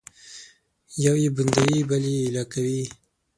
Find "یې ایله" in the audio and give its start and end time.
2.11-2.43